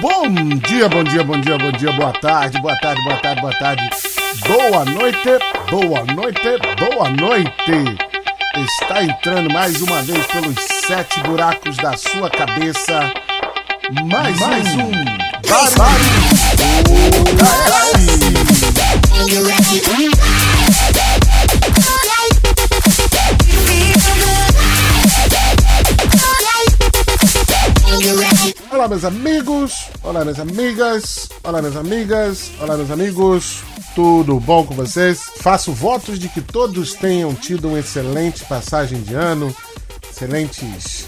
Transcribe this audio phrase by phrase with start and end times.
[0.00, 0.28] Bom
[0.66, 3.90] dia, bom dia, bom dia, bom dia, boa tarde, boa tarde, boa tarde, boa tarde.
[4.46, 5.28] Boa noite,
[5.70, 7.96] boa noite, boa noite.
[8.56, 10.56] Está entrando mais uma vez pelos
[10.86, 13.12] sete buracos da sua cabeça.
[14.04, 14.92] Mais, mais um.
[28.86, 33.64] Olá, meus amigos, olá, minhas amigas, olá, minhas amigas, olá, meus amigos,
[33.96, 35.22] tudo bom com vocês?
[35.40, 39.52] Faço votos de que todos tenham tido uma excelente passagem de ano,
[40.08, 41.04] excelentes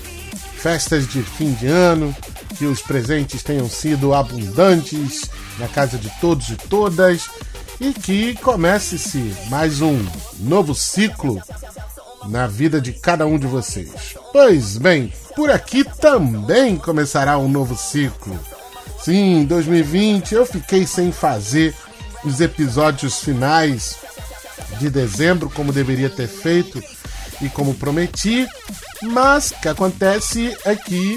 [0.56, 2.12] festas de fim de ano,
[2.56, 7.30] que os presentes tenham sido abundantes na casa de todos e todas
[7.80, 10.04] e que comece-se mais um
[10.40, 11.40] novo ciclo
[12.26, 14.16] na vida de cada um de vocês.
[14.32, 18.38] Pois bem, por aqui também começará um novo ciclo.
[19.00, 21.74] Sim, 2020 eu fiquei sem fazer
[22.24, 23.96] os episódios finais
[24.78, 26.82] de dezembro como deveria ter feito
[27.40, 28.46] e como prometi,
[29.02, 31.16] mas o que acontece é que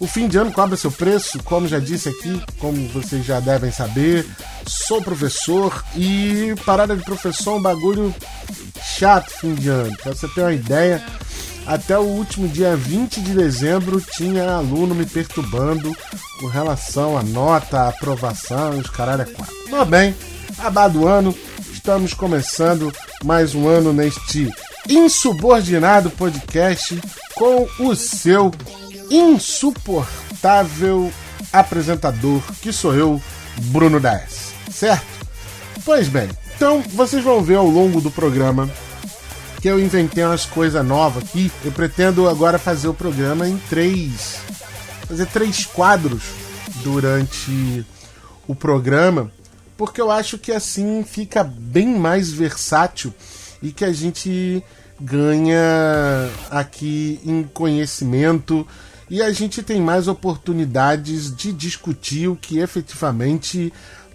[0.00, 3.72] o fim de ano cobra seu preço, como já disse aqui, como vocês já devem
[3.72, 4.26] saber.
[4.66, 8.14] Sou professor e parada de professor é um bagulho
[8.82, 9.96] chato fim de ano.
[9.98, 11.04] Pra você ter uma ideia,
[11.66, 15.94] até o último dia 20 de dezembro tinha aluno me perturbando
[16.40, 19.54] com relação à nota, à aprovação os caralho é quatro.
[19.68, 20.16] Mas bem,
[20.56, 21.34] acabado o ano,
[21.72, 22.92] estamos começando
[23.24, 24.48] mais um ano neste
[24.88, 27.00] insubordinado podcast
[27.34, 28.50] com o seu
[29.10, 31.12] insuportável
[31.52, 33.22] apresentador, que sou eu,
[33.66, 35.06] Bruno Daes, certo?
[35.84, 38.68] Pois bem, então vocês vão ver ao longo do programa
[39.60, 41.50] que eu inventei umas coisas novas aqui.
[41.64, 44.40] Eu pretendo agora fazer o programa em três.
[45.06, 46.22] fazer três quadros
[46.82, 47.84] durante
[48.46, 49.30] o programa,
[49.76, 53.12] porque eu acho que assim fica bem mais versátil
[53.62, 54.62] e que a gente
[55.00, 58.66] ganha aqui em conhecimento
[59.10, 63.72] e a gente tem mais oportunidades de discutir o que efetivamente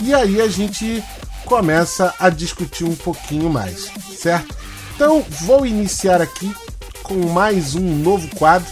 [0.00, 1.02] E aí a gente
[1.44, 4.56] começa a discutir um pouquinho mais, certo?
[4.94, 6.54] Então vou iniciar aqui
[7.02, 8.70] com mais um novo quadro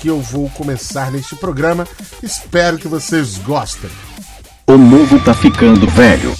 [0.00, 1.86] que eu vou começar neste programa.
[2.22, 3.90] Espero que vocês gostem.
[4.66, 6.34] O novo tá ficando velho.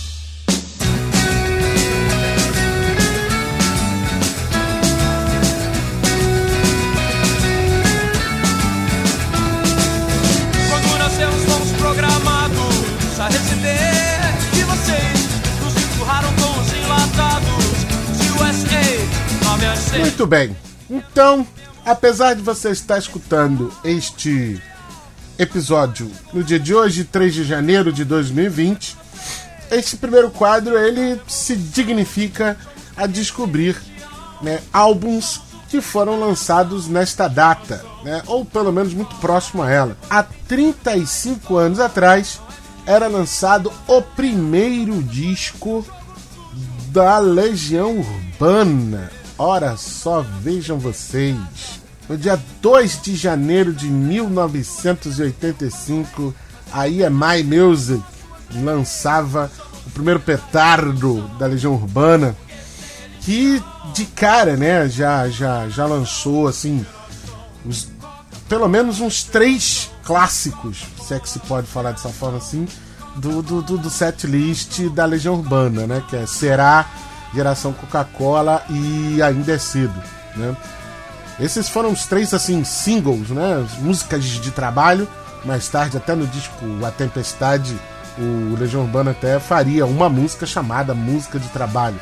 [20.24, 20.56] Muito bem.
[20.88, 21.46] Então,
[21.84, 24.58] apesar de você estar escutando este
[25.38, 28.96] episódio no dia de hoje, 3 de janeiro de 2020,
[29.70, 32.56] este primeiro quadro ele se dignifica
[32.96, 33.76] a descobrir
[34.40, 39.94] né, álbuns que foram lançados nesta data, né, ou pelo menos muito próximo a ela.
[40.08, 42.40] Há 35 anos atrás
[42.86, 45.84] era lançado o primeiro disco
[46.88, 49.23] da Legião Urbana.
[49.38, 51.36] Ora só, vejam vocês.
[52.08, 56.34] No dia 2 de janeiro de 1985,
[56.72, 58.02] a EMI Music
[58.54, 59.50] lançava
[59.86, 62.36] o primeiro petardo da Legião Urbana,
[63.20, 63.62] que
[63.94, 66.84] de cara, né, já já já lançou assim
[67.64, 67.88] os-
[68.48, 72.66] pelo menos uns três clássicos, se é que se pode falar dessa forma assim,
[73.16, 73.90] do, do, do, do
[74.90, 76.02] da Legião Urbana, né?
[76.10, 76.86] Que é Será,
[77.34, 80.00] Geração Coca-Cola e Ainda é Cedo,
[80.36, 80.56] né?
[81.38, 83.66] Esses foram os três, assim, singles, né?
[83.80, 85.08] Músicas de trabalho.
[85.44, 86.54] Mais tarde, até no disco
[86.86, 87.76] A Tempestade,
[88.16, 92.00] o Legião Urbana até faria uma música chamada Música de Trabalho.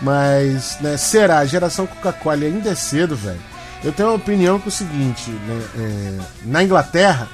[0.00, 1.44] Mas, né, será?
[1.44, 3.40] Geração Coca-Cola ainda é cedo, velho.
[3.82, 5.62] Eu tenho uma opinião que é o seguinte, né?
[5.76, 7.28] é, na Inglaterra,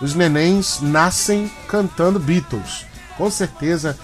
[0.00, 2.86] os nenéns nascem cantando Beatles.
[3.16, 3.96] Com certeza,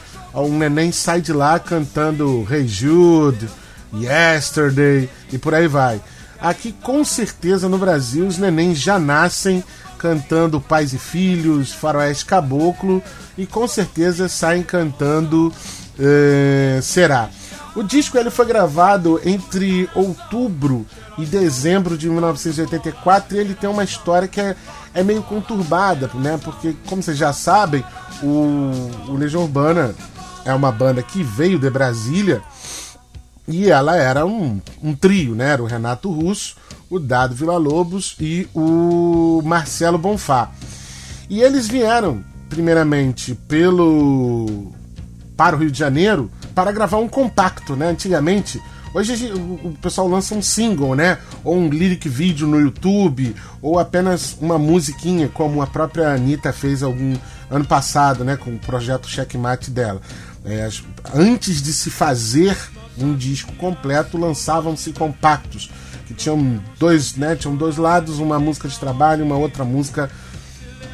[0.43, 3.49] um neném sai de lá cantando Hey Jude,
[3.93, 6.01] Yesterday e por aí vai.
[6.41, 9.63] aqui com certeza no Brasil os nenéns já nascem
[9.99, 13.03] cantando Pais e Filhos, Faroeste Caboclo
[13.39, 15.53] e com certeza saem cantando
[15.99, 17.31] é, Será.
[17.75, 20.87] O disco ele foi gravado entre outubro
[21.19, 24.55] e dezembro de 1984 e ele tem uma história que é,
[24.95, 26.39] é meio conturbada, né?
[26.43, 27.85] Porque, como vocês já sabem,
[28.23, 29.93] o, o Legião Urbana
[30.45, 32.43] é uma banda que veio de Brasília
[33.47, 35.51] e ela era um, um trio, né?
[35.51, 36.57] Era o Renato Russo,
[36.89, 40.51] o Dado Villa-Lobos e o Marcelo Bonfá.
[41.29, 44.73] E eles vieram, primeiramente, pelo
[45.37, 47.89] para o Rio de Janeiro para gravar um compacto, né?
[47.89, 48.63] Antigamente,
[48.95, 51.19] hoje o pessoal lança um single, né?
[51.43, 56.83] Ou um lyric vídeo no YouTube, ou apenas uma musiquinha, como a própria Anitta fez
[56.83, 57.15] algum
[57.51, 58.37] ano passado, né?
[58.37, 60.01] Com o projeto Checkmate dela.
[60.45, 60.69] É,
[61.15, 62.57] antes de se fazer
[62.99, 65.71] um disco completo, lançavam-se compactos
[66.07, 70.11] que tinham dois, né, tinham dois lados, uma música de trabalho e uma outra música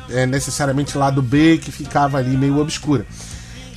[0.09, 3.05] é, necessariamente lado B que ficava ali meio obscura.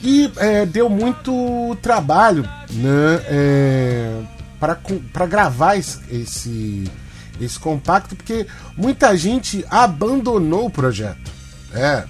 [0.02, 4.22] E é, deu muito trabalho né, é,
[4.60, 6.92] para gravar esse, esse,
[7.40, 8.46] esse compacto, porque
[8.78, 11.32] muita gente abandonou o projeto.
[11.74, 12.04] É,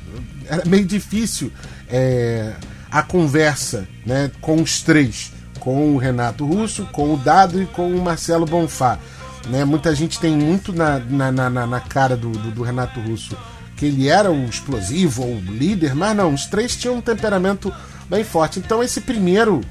[0.47, 1.51] era meio difícil
[1.87, 2.53] é,
[2.93, 7.89] a conversa né, com os três com o Renato Russo, com o Dado e com
[7.89, 8.99] o Marcelo Bonfá.
[9.47, 9.63] Né?
[9.63, 13.37] Muita gente tem muito na, na, na, na cara do, do, do, Renato Russo
[13.77, 17.73] que ele era o explosivo ou o líder, mas não, os três tinham um temperamento
[18.09, 18.59] bem forte.
[18.59, 19.61] Então esse primeiro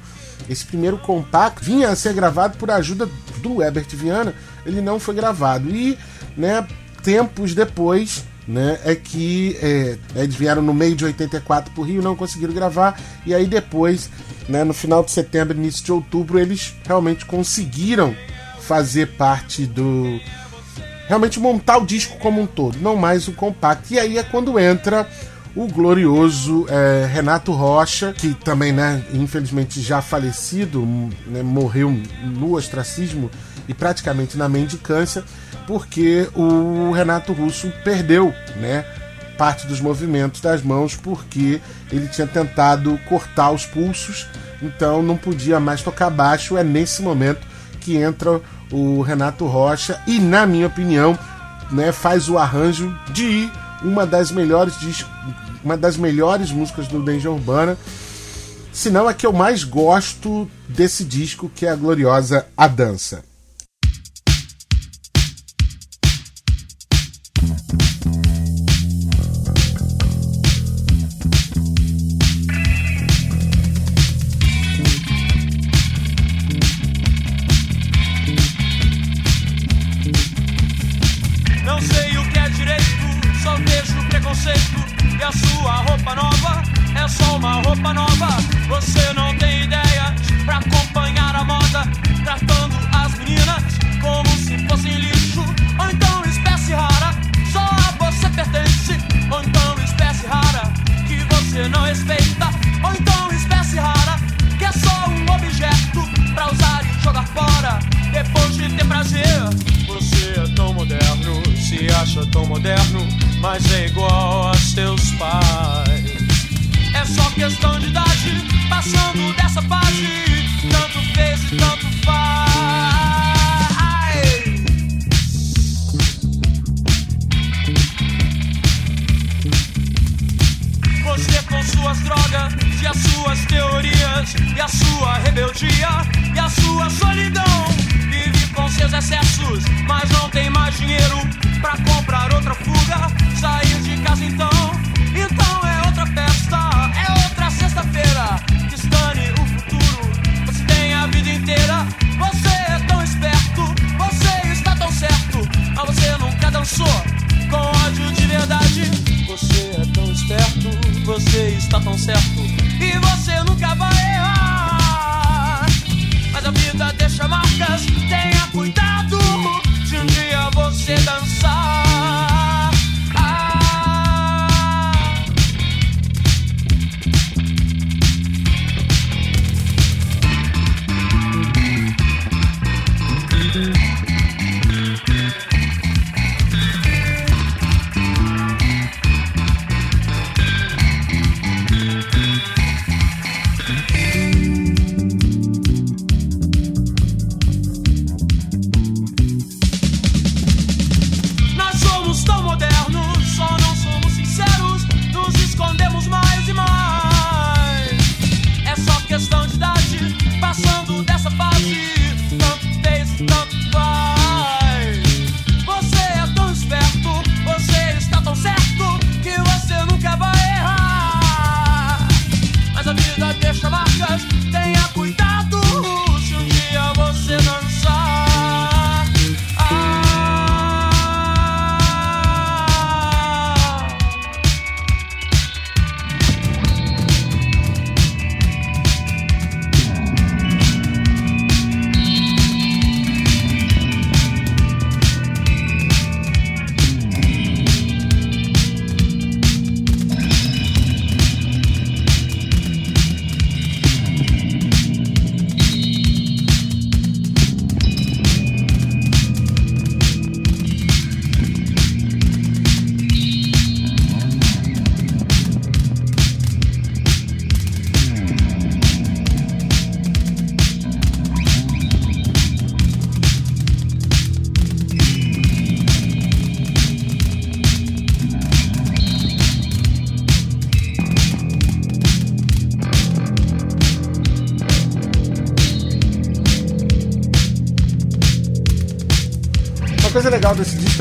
[0.49, 4.33] esse primeiro compacto vinha a ser gravado por ajuda do Herbert Viana,
[4.65, 5.69] ele não foi gravado.
[5.69, 5.97] E
[6.35, 6.67] né,
[7.01, 12.01] tempos depois né, é que é, eles vieram no meio de 84 para o Rio,
[12.01, 14.09] não conseguiram gravar, e aí depois,
[14.47, 18.15] né, no final de setembro, início de outubro, eles realmente conseguiram
[18.59, 20.19] fazer parte do.
[21.07, 23.93] realmente montar o disco como um todo, não mais o compacto.
[23.93, 25.07] E aí é quando entra
[25.55, 30.85] o glorioso é, Renato Rocha, que também, né, infelizmente já falecido,
[31.27, 31.91] né, morreu
[32.23, 33.29] no ostracismo
[33.67, 35.23] e praticamente na mendicância,
[35.65, 38.85] porque o Renato Russo perdeu, né,
[39.37, 41.59] parte dos movimentos das mãos porque
[41.91, 44.27] ele tinha tentado cortar os pulsos,
[44.61, 46.57] então não podia mais tocar baixo.
[46.57, 47.45] É nesse momento
[47.81, 48.39] que entra
[48.71, 51.17] o Renato Rocha e, na minha opinião,
[51.71, 53.49] né, faz o arranjo de
[53.83, 54.75] uma das melhores
[55.63, 57.77] uma das melhores músicas do Danger Urbana,
[58.73, 63.23] se não a que eu mais gosto desse disco, que é a gloriosa A Dança.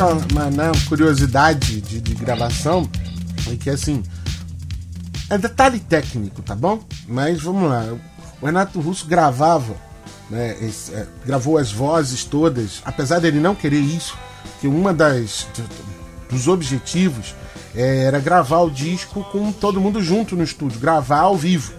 [0.06, 2.88] Uma, né, uma curiosidade de, de gravação,
[3.50, 4.02] é que assim.
[5.30, 6.80] É detalhe técnico, tá bom?
[7.08, 7.86] Mas vamos lá.
[8.40, 9.74] O Renato Russo gravava,
[10.28, 14.14] né, esse- é, gravou as vozes todas, apesar dele não querer isso,
[14.60, 15.46] que uma das
[16.28, 17.34] dos objetivos
[17.74, 21.72] é, era gravar o disco com todo mundo junto no estúdio, gravar ao vivo.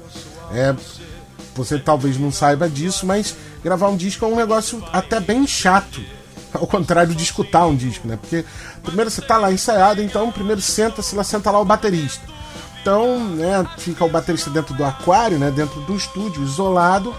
[0.51, 0.75] É,
[1.55, 6.01] você talvez não saiba disso, mas gravar um disco é um negócio até bem chato.
[6.59, 8.17] Ao contrário de escutar um disco, né?
[8.17, 8.45] Porque
[8.83, 12.25] primeiro você tá lá ensaiado, então primeiro senta-se lá, senta lá o baterista.
[12.81, 17.15] Então, né, fica o baterista dentro do aquário, né, dentro do estúdio, isolado.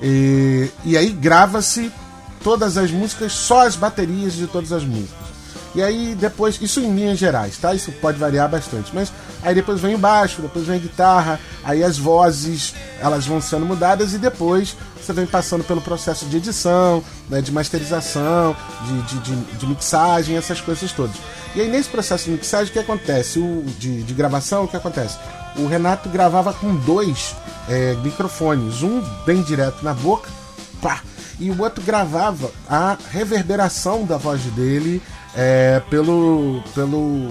[0.00, 1.92] E, e aí grava-se
[2.42, 5.25] todas as músicas, só as baterias de todas as músicas.
[5.76, 7.74] E aí depois, isso em linhas gerais, tá?
[7.74, 11.84] Isso pode variar bastante, mas aí depois vem o baixo, depois vem a guitarra, aí
[11.84, 17.04] as vozes, elas vão sendo mudadas e depois você vem passando pelo processo de edição,
[17.28, 18.56] né, de masterização,
[18.86, 21.16] de, de, de, de mixagem, essas coisas todas.
[21.54, 23.38] E aí nesse processo de mixagem, o que acontece?
[23.38, 25.18] O, de, de gravação, o que acontece?
[25.56, 27.36] O Renato gravava com dois
[27.68, 30.30] é, microfones, um bem direto na boca,
[30.80, 31.02] pá,
[31.38, 35.02] e o outro gravava a reverberação da voz dele
[35.34, 37.28] é, pelo, pelo,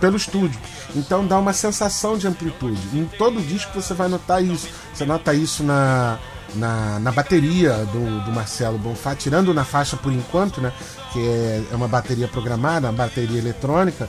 [0.00, 0.58] pelo estúdio.
[0.94, 2.80] Então dá uma sensação de amplitude.
[2.92, 4.68] Em todo disco você vai notar isso.
[4.92, 6.18] Você nota isso na,
[6.54, 10.72] na, na bateria do, do Marcelo Bonfá, tirando na faixa por enquanto, né?
[11.12, 14.08] Que é, é uma bateria programada, uma bateria eletrônica.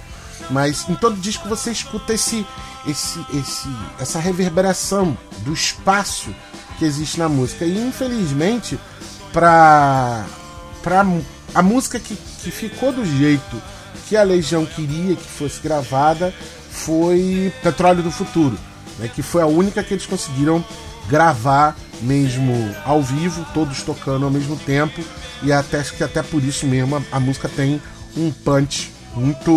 [0.50, 2.46] Mas em todo disco você escuta esse,
[2.88, 3.70] esse, esse,
[4.00, 6.34] essa reverberação do espaço
[6.80, 7.64] que existe na música.
[7.64, 8.80] E infelizmente,
[9.32, 10.26] para
[11.54, 13.62] a música que, que ficou do jeito
[14.08, 16.34] que a Legião queria que fosse gravada
[16.70, 18.58] foi Petróleo do Futuro,
[18.98, 20.64] né, que foi a única que eles conseguiram
[21.08, 22.54] gravar mesmo
[22.86, 25.02] ao vivo, todos tocando ao mesmo tempo,
[25.44, 27.82] e até que até por isso mesmo a, a música tem
[28.16, 29.52] um punch muito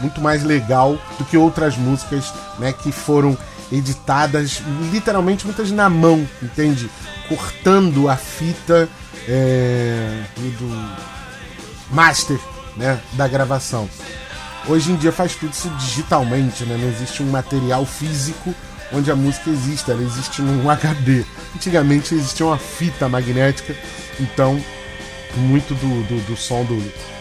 [0.00, 3.36] muito mais legal do que outras músicas, né, que foram
[3.72, 4.60] editadas
[4.92, 6.90] literalmente muitas na mão, entende?
[7.28, 8.88] Cortando a fita
[9.28, 11.19] é, do
[11.90, 12.38] master
[12.76, 13.88] né, da gravação.
[14.68, 16.76] Hoje em dia faz tudo isso digitalmente, né?
[16.76, 18.54] não existe um material físico
[18.92, 21.24] onde a música existe, ela existe num HD.
[21.54, 23.74] Antigamente existia uma fita magnética,
[24.18, 24.62] então
[25.36, 26.76] muito do, do, do som do,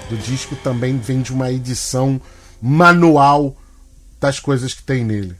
[0.09, 2.19] do disco também vem de uma edição
[2.61, 3.55] manual
[4.19, 5.35] das coisas que tem nele.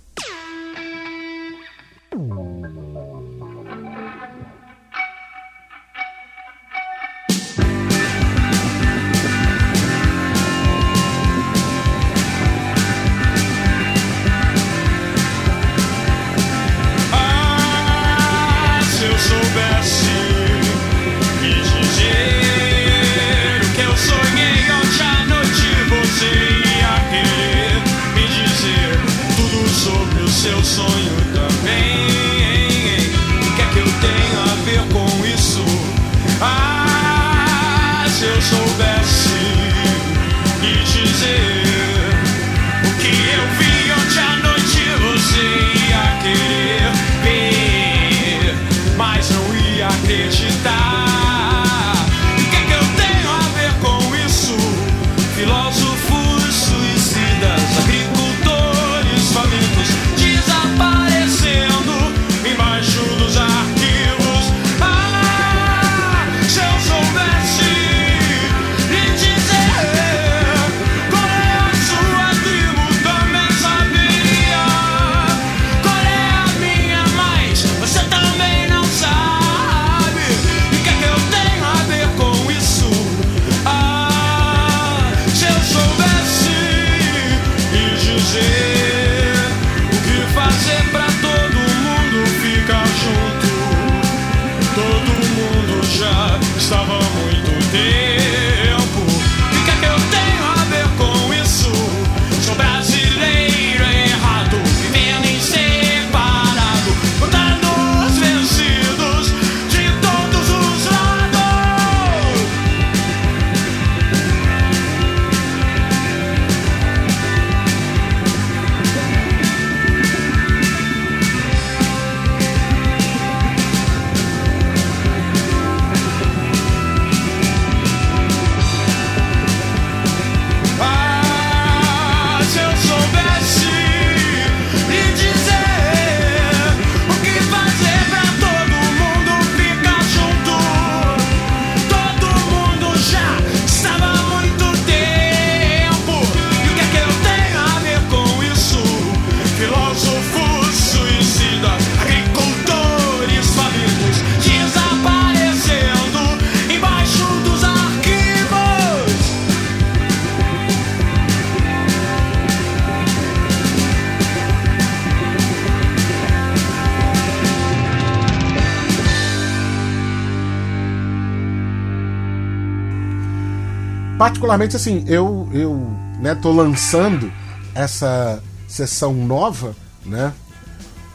[174.50, 175.76] Particularmente assim, eu eu,
[176.20, 177.32] né, tô lançando
[177.76, 180.34] essa sessão nova, né?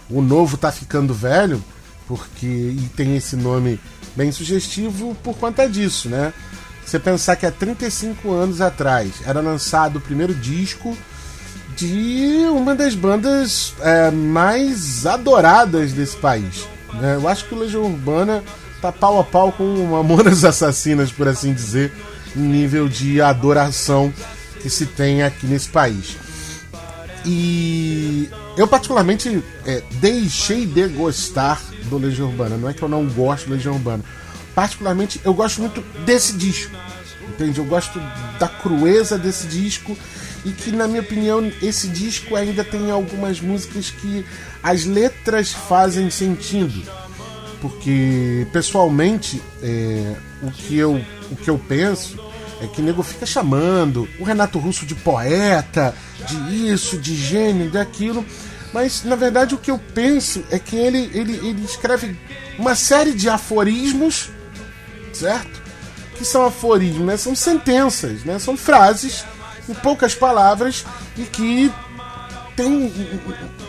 [0.09, 1.63] O novo tá ficando velho,
[2.07, 3.81] porque e tem esse nome
[4.15, 6.33] bem sugestivo por conta disso, né?
[6.87, 10.97] Você pensar que há 35 anos atrás era lançado o primeiro disco
[11.77, 16.69] de uma das bandas é, mais adoradas desse país.
[16.93, 17.17] Né?
[17.17, 18.45] Eu acho que o Legião Urbana
[18.81, 21.91] tá pau a pau com Mamonas Assassinas, por assim dizer,
[22.35, 24.13] nível de adoração
[24.61, 26.17] que se tem aqui nesse país.
[27.25, 32.57] E eu particularmente é, deixei de gostar do Legião Urbana.
[32.57, 34.05] Não é que eu não gosto do Legião Urbana.
[34.55, 36.75] Particularmente eu gosto muito desse disco.
[37.29, 37.59] Entende?
[37.59, 38.01] Eu gosto
[38.39, 39.97] da crueza desse disco
[40.45, 44.25] e que, na minha opinião, esse disco ainda tem algumas músicas que
[44.63, 46.83] as letras fazem sentido.
[47.61, 52.19] Porque, pessoalmente, é, o, que eu, o que eu penso
[52.61, 55.95] é que o nego fica chamando o Renato Russo de poeta,
[56.27, 58.25] de isso, de gênio, daquilo.
[58.73, 62.19] Mas, na verdade, o que eu penso é que ele, ele, ele escreve
[62.59, 64.31] uma série de aforismos,
[65.13, 65.63] certo?
[66.17, 67.17] Que são aforismos, né?
[67.17, 68.39] São sentenças, né?
[68.39, 69.25] São frases
[69.69, 70.85] em poucas palavras
[71.17, 71.73] e que
[72.57, 72.93] tem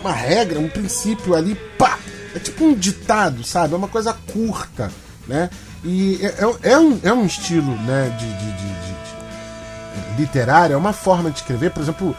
[0.02, 2.00] uma regra, um princípio ali, pá!
[2.36, 3.74] É tipo um ditado, sabe?
[3.74, 4.92] É uma coisa curta,
[5.28, 5.50] né?
[5.86, 10.78] E é, é, é um, é um estilo né, de, de, de, de, literário, é
[10.78, 11.72] uma forma de escrever.
[11.72, 12.16] Por exemplo,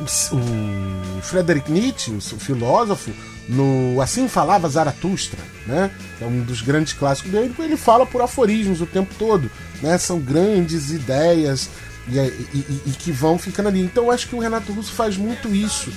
[0.00, 3.10] o, o Friedrich Nietzsche, o filósofo,
[3.48, 5.90] no Assim Falava Zaratustra, né?
[6.18, 9.50] Que é um dos grandes clássicos dele, ele fala por aforismos o tempo todo,
[9.82, 9.96] né?
[9.98, 11.70] São grandes ideias
[12.06, 13.80] e, e, e, que vão ficando ali.
[13.80, 15.90] Então eu acho que o Renato Russo faz muito isso.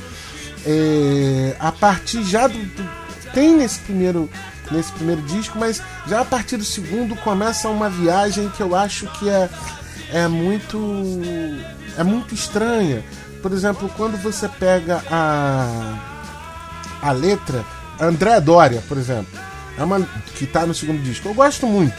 [0.65, 2.89] É, a partir já do, do,
[3.33, 4.29] Tem nesse primeiro,
[4.71, 9.07] nesse primeiro disco, mas já a partir do segundo começa uma viagem que eu acho
[9.19, 9.49] que é,
[10.11, 10.77] é muito.
[11.97, 13.03] é muito estranha.
[13.41, 15.99] Por exemplo, quando você pega a,
[17.01, 17.65] a letra
[17.99, 19.39] André Doria, por exemplo,
[19.77, 20.01] é uma
[20.35, 21.95] que está no segundo disco, eu gosto muito.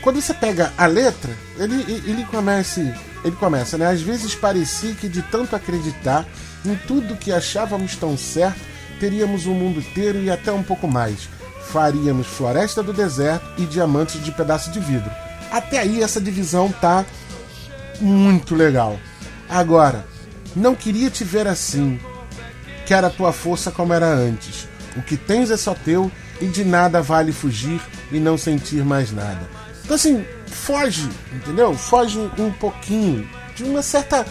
[0.00, 2.80] Quando você pega a letra, ele, ele começa
[3.24, 3.86] ele começa, né?
[3.86, 6.26] Às vezes parecia que de tanto acreditar
[6.64, 8.60] em tudo que achávamos tão certo,
[9.00, 11.28] teríamos o mundo inteiro e até um pouco mais.
[11.72, 15.10] Faríamos floresta do deserto e diamantes de pedaço de vidro.
[15.50, 17.04] Até aí essa divisão tá
[18.00, 18.98] muito legal.
[19.48, 20.06] Agora,
[20.54, 22.00] não queria te ver assim.
[22.86, 24.66] Quer a tua força como era antes.
[24.96, 29.12] O que tens é só teu e de nada vale fugir e não sentir mais
[29.12, 29.48] nada.
[29.84, 31.74] Então assim, foge, entendeu?
[31.74, 34.26] Foge um pouquinho de uma certa.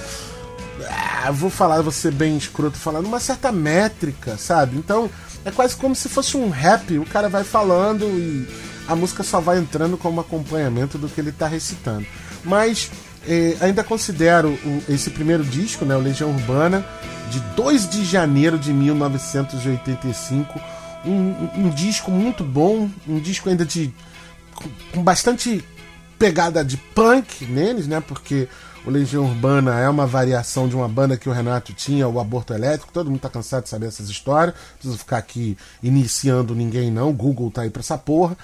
[0.90, 4.78] Ah, vou falar, vou ser bem escroto falando, uma certa métrica, sabe?
[4.78, 5.10] Então
[5.46, 8.48] é quase como se fosse um rap, o cara vai falando e
[8.88, 12.06] a música só vai entrando como acompanhamento do que ele está recitando.
[12.44, 12.92] Mas
[13.28, 16.86] eh, ainda considero o, esse primeiro disco, né, o Legião Urbana,
[17.30, 20.60] de 2 de janeiro de 1985,
[21.06, 23.94] um, um, um disco muito bom, um disco ainda de
[24.94, 25.64] com bastante
[26.18, 28.02] pegada de punk neles, né?
[28.06, 28.48] Porque
[28.88, 32.54] o Legião Urbana é uma variação de uma banda que o Renato tinha, o Aborto
[32.54, 32.94] Elétrico.
[32.94, 34.56] Todo mundo tá cansado de saber essas histórias.
[34.76, 37.12] Preciso ficar aqui iniciando ninguém, não.
[37.12, 38.38] Google tá aí pra essa porra.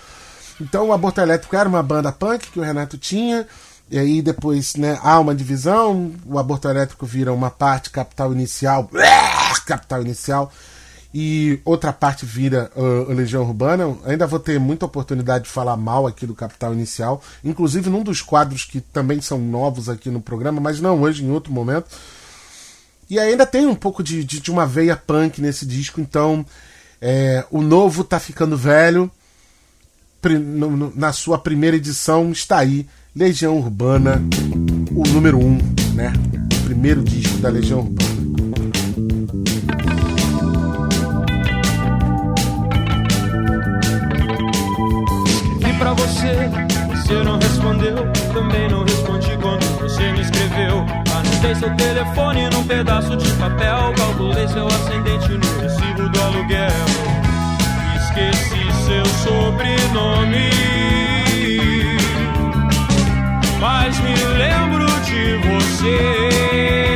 [0.60, 3.48] Então o Aborto Elétrico era uma banda punk que o Renato tinha.
[3.90, 8.90] E aí depois, né, há uma divisão, o Aborto Elétrico vira uma parte capital inicial,
[9.66, 10.52] capital inicial,
[11.14, 13.96] e outra parte vira uh, Legião Urbana.
[14.06, 18.22] Ainda vou ter muita oportunidade de falar mal aqui do Capital Inicial, inclusive num dos
[18.22, 21.86] quadros que também são novos aqui no programa, mas não hoje, em outro momento.
[23.10, 26.44] E ainda tem um pouco de, de, de uma veia punk nesse disco, então
[27.00, 29.12] é, o novo tá ficando velho.
[30.96, 34.22] Na sua primeira edição está aí Legião Urbana,
[34.96, 35.58] o número 1, um,
[35.94, 36.14] né?
[36.62, 38.33] O primeiro disco da Legião Urbana.
[46.24, 46.50] Você.
[46.96, 47.96] Você não respondeu,
[48.34, 50.86] também não respondi quando você me escreveu.
[51.14, 53.94] Anotei seu telefone num pedaço de papel.
[53.96, 56.70] Calculei seu ascendente no recibo do aluguel.
[57.98, 60.50] Esqueci seu sobrenome.
[63.60, 66.93] Mas me lembro de você.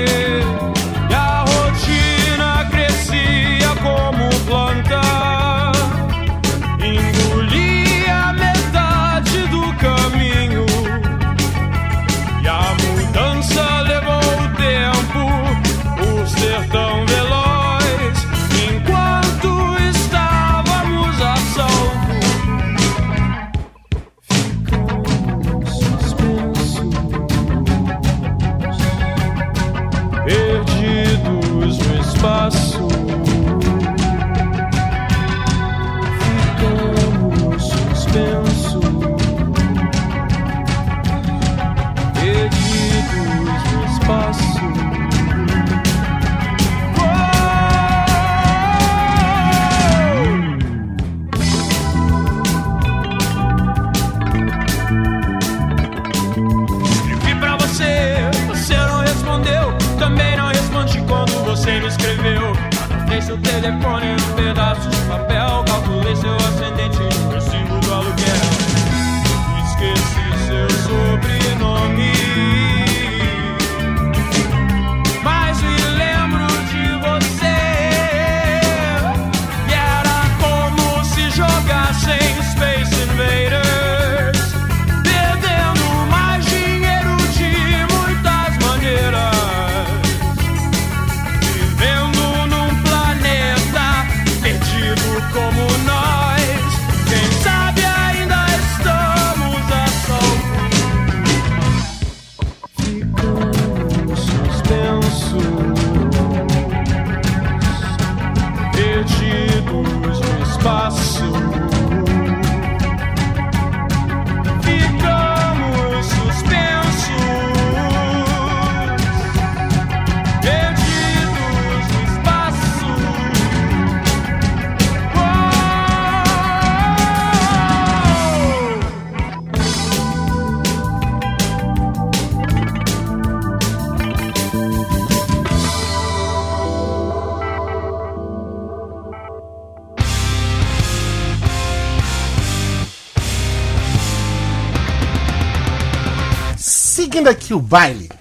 [147.17, 148.11] Seguindo aqui o baile.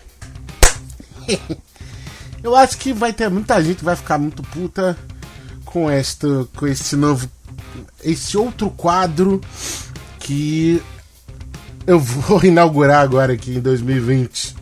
[2.42, 4.96] Eu acho que vai ter muita gente que vai ficar muito puta
[5.66, 7.28] com esta, com esse novo,
[8.02, 9.38] esse outro quadro
[10.18, 10.80] que
[11.86, 14.56] eu vou inaugurar agora aqui em 2020.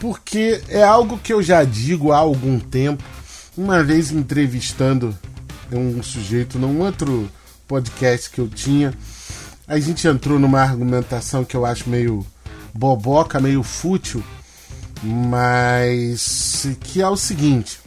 [0.00, 3.04] Porque é algo que eu já digo há algum tempo,
[3.54, 5.14] uma vez entrevistando
[5.70, 7.30] um sujeito num outro
[7.68, 8.94] podcast que eu tinha,
[9.68, 12.24] a gente entrou numa argumentação que eu acho meio
[12.74, 14.22] boboca, meio fútil,
[15.02, 17.80] mas que é o seguinte: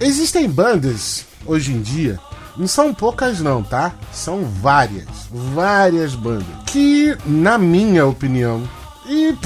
[0.00, 2.18] existem bandas hoje em dia,
[2.56, 3.92] não são poucas não, tá?
[4.12, 8.66] São várias, várias bandas que, na minha opinião,
[9.06, 9.36] e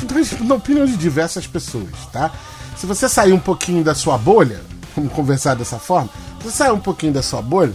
[0.45, 2.31] na opinião de diversas pessoas, tá?
[2.77, 4.61] Se você sair um pouquinho da sua bolha,
[4.95, 7.73] vamos conversar dessa forma, se você sair um pouquinho da sua bolha,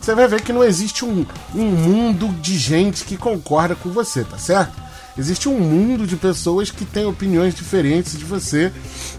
[0.00, 4.22] você vai ver que não existe um, um mundo de gente que concorda com você,
[4.22, 4.83] tá certo?
[5.16, 8.72] Existe um mundo de pessoas que têm opiniões diferentes de você.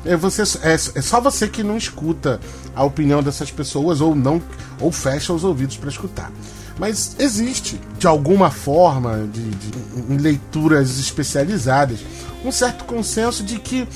[0.04, 2.40] É, você é, é só você que não escuta
[2.76, 4.42] a opinião dessas pessoas ou não
[4.80, 6.32] ou fecha os ouvidos para escutar.
[6.78, 12.00] Mas existe, de alguma forma, de, de- em leituras especializadas,
[12.44, 13.88] um certo consenso de que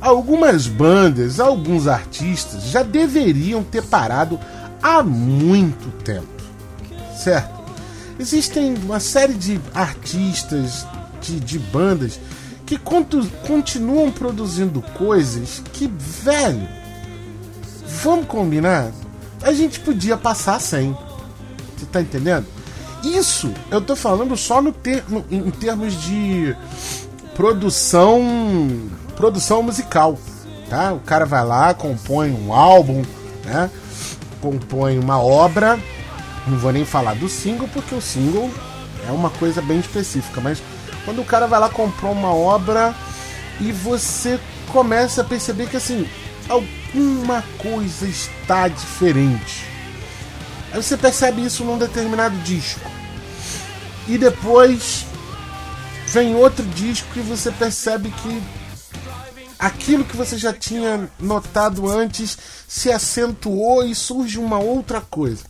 [0.00, 4.38] algumas bandas, alguns artistas já deveriam ter parado
[4.82, 6.36] há muito tempo
[7.16, 7.56] certo?
[8.20, 10.86] Existem uma série de artistas,
[11.26, 12.18] de, de bandas,
[12.64, 12.78] que
[13.46, 16.66] continuam produzindo coisas que, velho,
[18.02, 18.90] vamos combinar?
[19.42, 20.96] A gente podia passar sem.
[21.76, 22.46] Você tá entendendo?
[23.04, 26.56] Isso eu tô falando só no ter, no- em termos de
[27.34, 28.20] produção
[29.14, 30.18] produção musical,
[30.68, 30.92] tá?
[30.92, 33.02] O cara vai lá, compõe um álbum,
[33.44, 33.70] né?
[34.40, 35.78] Compõe uma obra.
[36.46, 38.50] Não vou nem falar do single porque o single
[39.08, 40.62] é uma coisa bem específica, mas
[41.06, 42.94] quando o cara vai lá comprar uma obra
[43.60, 44.38] e você
[44.72, 46.06] começa a perceber que assim,
[46.48, 49.64] alguma coisa está diferente.
[50.72, 52.90] Aí você percebe isso num determinado disco.
[54.08, 55.06] E depois
[56.08, 58.42] vem outro disco e você percebe que
[59.58, 65.44] aquilo que você já tinha notado antes se acentuou e surge uma outra coisa.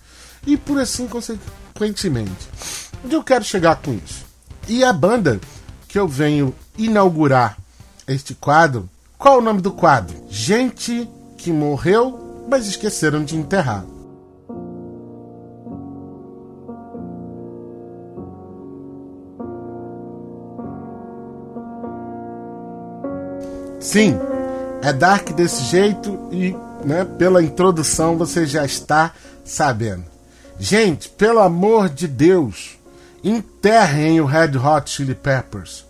[0.46, 2.46] E por assim consequentemente.
[3.02, 4.25] Onde eu quero chegar com isso?
[4.68, 5.40] E a banda
[5.88, 7.56] que eu venho inaugurar
[8.06, 10.16] este quadro, qual é o nome do quadro?
[10.28, 13.84] Gente que morreu, mas esqueceram de enterrar.
[23.78, 24.18] Sim,
[24.82, 29.12] é dark desse jeito e, né, pela introdução você já está
[29.44, 30.04] sabendo.
[30.58, 32.76] Gente, pelo amor de Deus,
[33.26, 35.84] enterrem o Red Hot Chili Peppers.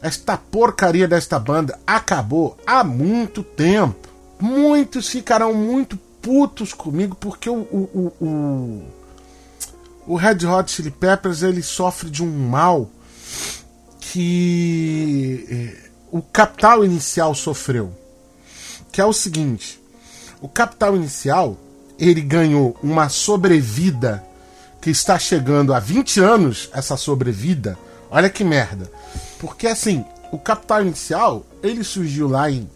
[0.00, 4.08] Esta porcaria desta banda acabou há muito tempo.
[4.38, 8.82] Muitos ficarão muito putos comigo porque o, o, o, o,
[10.06, 12.88] o Red Hot Chili Peppers ele sofre de um mal
[14.00, 17.92] que eh, o capital inicial sofreu.
[18.92, 19.80] Que é o seguinte:
[20.40, 21.58] o capital inicial
[21.98, 24.24] ele ganhou uma sobrevida
[24.80, 27.78] que está chegando a 20 anos, essa sobrevida.
[28.10, 28.90] Olha que merda.
[29.38, 32.68] Porque assim, o capital inicial ele surgiu lá em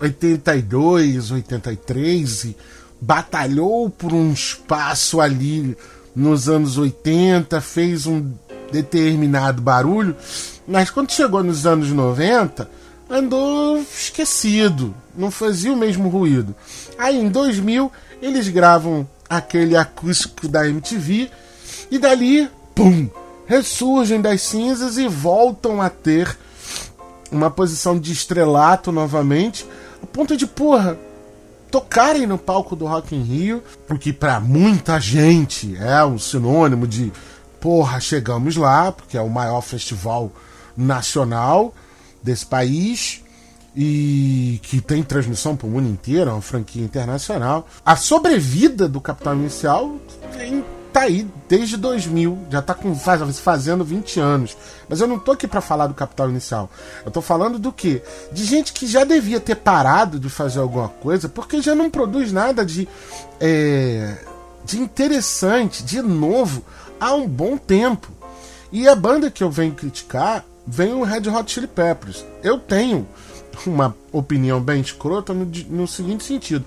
[0.00, 2.56] 82, 83 e
[3.00, 5.76] batalhou por um espaço ali
[6.14, 8.32] nos anos 80, fez um
[8.72, 10.16] determinado barulho,
[10.66, 12.68] mas quando chegou nos anos 90,
[13.08, 16.54] andou esquecido, não fazia o mesmo ruído.
[16.98, 17.90] Aí em 2000
[18.20, 21.30] eles gravam aquele acústico da MTV
[21.90, 23.08] e dali, pum,
[23.46, 26.36] ressurgem das cinzas e voltam a ter
[27.30, 29.66] uma posição de estrelato novamente,
[30.02, 30.98] a ponto de, porra,
[31.70, 36.86] tocarem no palco do Rock in Rio, o que para muita gente é um sinônimo
[36.86, 37.12] de,
[37.60, 40.32] porra, chegamos lá, porque é o maior festival
[40.76, 41.74] nacional
[42.22, 43.22] desse país
[43.76, 47.68] e que tem transmissão para o mundo inteiro, é uma franquia internacional.
[47.84, 49.96] A sobrevida do Capital Inicial
[50.36, 54.56] tem, tá aí desde 2000, já tá com, faz, fazendo 20 anos.
[54.88, 56.70] Mas eu não tô aqui para falar do Capital Inicial.
[57.04, 58.02] Eu tô falando do quê?
[58.32, 62.32] De gente que já devia ter parado de fazer alguma coisa, porque já não produz
[62.32, 62.88] nada de,
[63.40, 64.16] é,
[64.64, 66.64] de interessante, de novo,
[67.00, 68.10] há um bom tempo.
[68.70, 72.24] E a banda que eu venho criticar vem o Red Hot Chili Peppers.
[72.42, 73.06] Eu tenho
[73.66, 76.64] uma opinião bem escrota no, no seguinte sentido.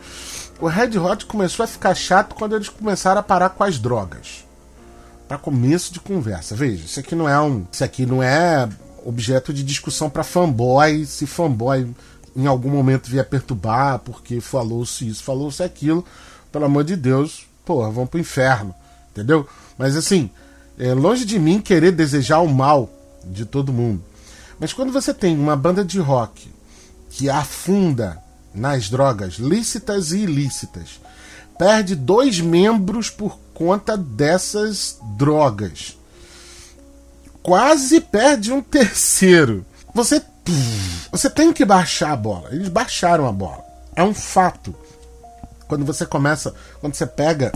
[0.61, 4.45] O Red Hot começou a ficar chato quando eles começaram a parar com as drogas.
[5.27, 6.55] Para começo de conversa.
[6.55, 8.69] Veja, isso aqui não é um, isso aqui não é
[9.03, 11.89] objeto de discussão para fanboy, se fanboy
[12.35, 16.05] em algum momento vier perturbar porque falou-se isso, falou-se aquilo,
[16.51, 18.75] pelo amor de Deus, porra, vão pro inferno,
[19.09, 19.47] entendeu?
[19.79, 20.29] Mas assim,
[20.77, 22.87] é longe de mim querer desejar o mal
[23.25, 24.03] de todo mundo.
[24.59, 26.53] Mas quando você tem uma banda de rock
[27.09, 28.21] que afunda
[28.53, 30.99] nas drogas lícitas e ilícitas,
[31.57, 35.97] perde dois membros por conta dessas drogas,
[37.43, 39.65] quase perde um terceiro.
[39.93, 40.21] Você,
[41.11, 42.49] você tem que baixar a bola.
[42.51, 43.63] Eles baixaram a bola.
[43.95, 44.73] É um fato.
[45.67, 47.51] Quando você começa, quando você pega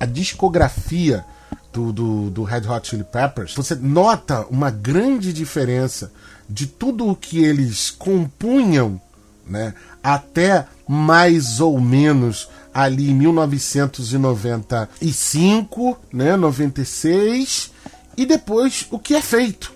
[0.00, 1.24] a discografia
[1.72, 6.12] do, do, do Red Hot Chili Peppers, você nota uma grande diferença
[6.48, 9.00] de tudo o que eles compunham
[9.46, 17.70] né, até mais ou menos ali em 1995, né, 96
[18.16, 19.72] e depois o que é feito,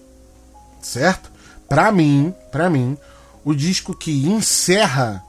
[0.81, 1.31] certo?
[1.69, 2.97] Para mim, para mim,
[3.45, 5.23] o disco que encerra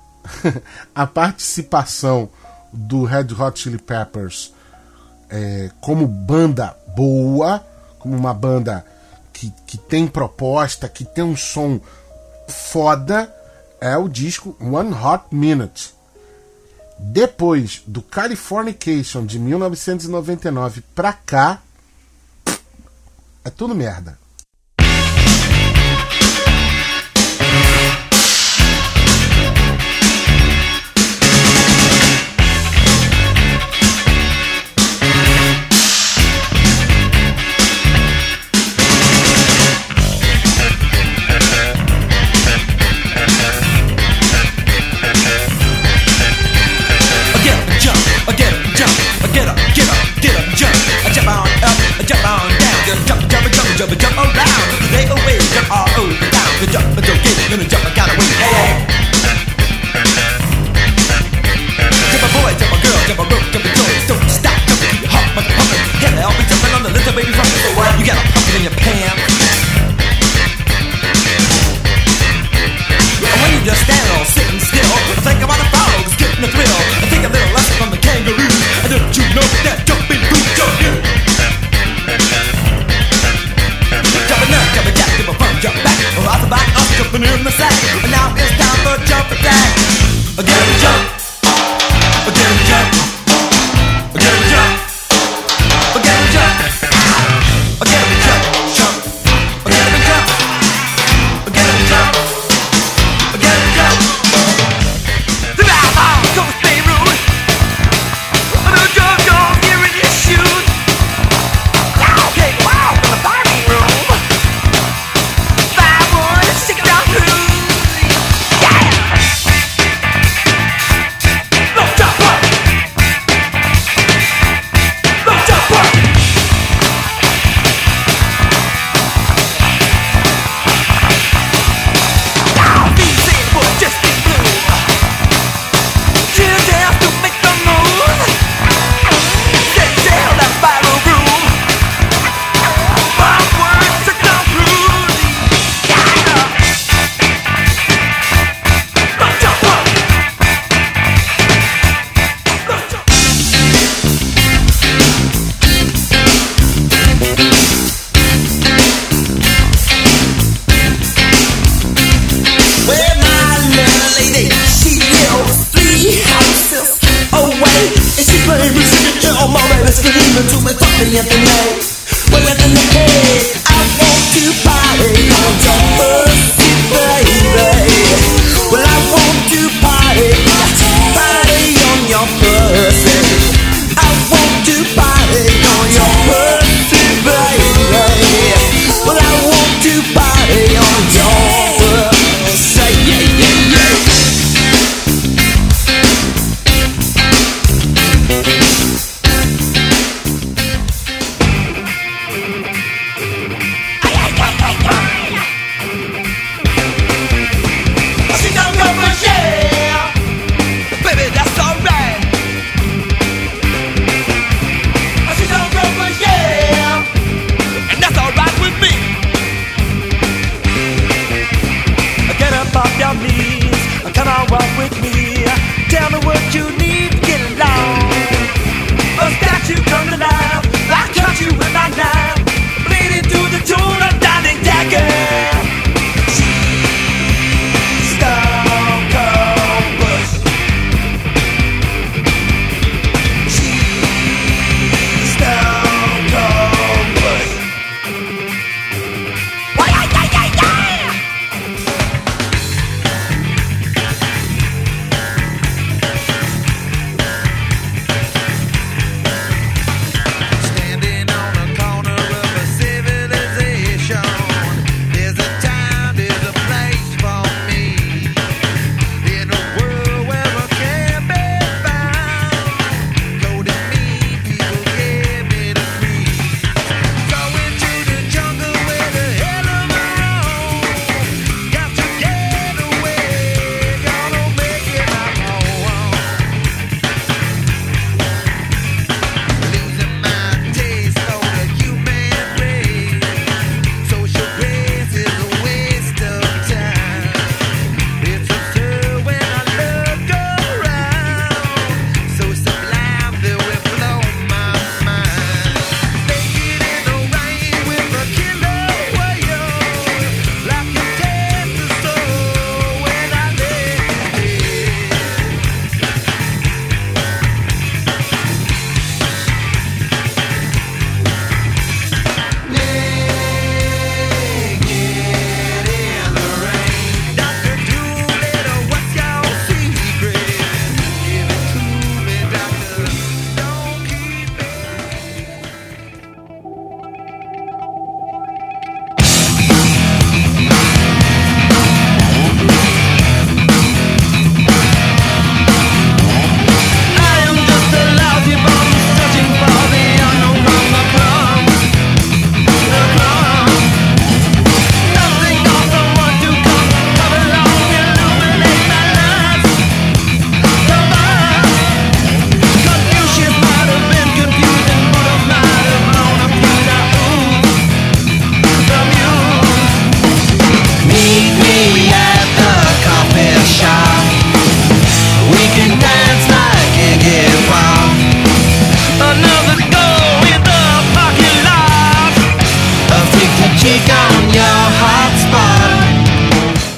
[0.93, 2.30] a participação
[2.71, 4.54] do Red Hot Chili Peppers
[5.30, 7.62] é, como banda boa,
[8.00, 8.86] como uma banda
[9.34, 11.80] que, que tem proposta, que tem um som
[12.47, 13.34] foda,
[13.80, 15.94] é o disco One Hot Minute.
[17.00, 21.62] Depois do Californication de 1999 pra cá,
[23.44, 24.18] é tudo merda.
[49.78, 50.97] Get up, get up, jump.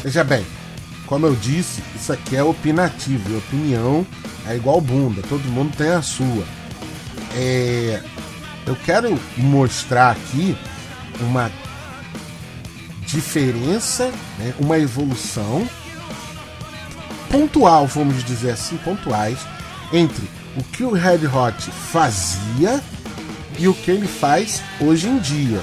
[0.09, 0.43] Veja bem,
[1.05, 3.31] como eu disse, isso aqui é opinativo.
[3.31, 4.03] E opinião
[4.47, 6.43] é igual bunda, todo mundo tem a sua.
[7.35, 8.01] É,
[8.65, 10.57] eu quero mostrar aqui
[11.19, 11.51] uma
[13.05, 15.69] diferença, né, uma evolução
[17.29, 19.37] pontual, vamos dizer assim, pontuais,
[19.93, 22.81] entre o que o Red Hot fazia
[23.59, 25.61] e o que ele faz hoje em dia.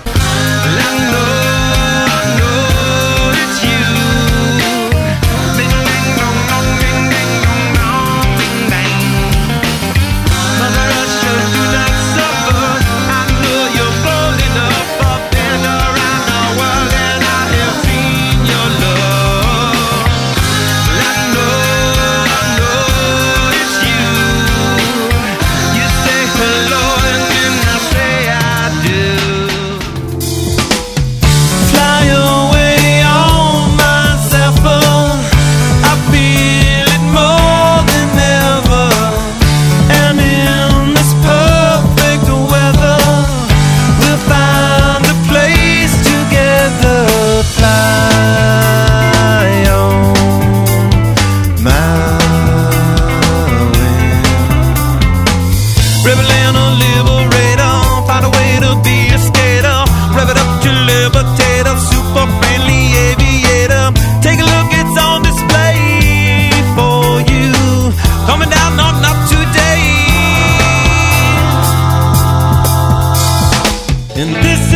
[74.19, 74.76] And this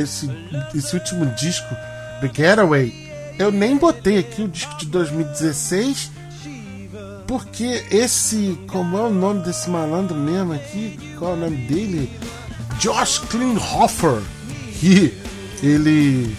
[0.00, 0.30] esse,
[0.74, 1.66] esse último disco,
[2.20, 2.92] The Getaway,
[3.38, 6.10] eu nem botei aqui o disco de 2016,
[7.26, 8.58] porque esse.
[8.68, 10.98] Como é o nome desse malandro mesmo aqui?
[11.18, 12.10] Qual é o nome dele?
[12.78, 14.20] Josh Klinghoffer,
[14.78, 15.12] que
[15.62, 16.36] ele,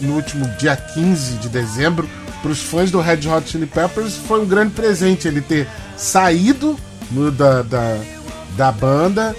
[0.00, 2.08] no último dia 15 de dezembro,
[2.42, 6.76] para os fãs do Red Hot Chili Peppers, foi um grande presente ele ter saído
[7.10, 7.98] no- da, da,
[8.56, 9.34] da banda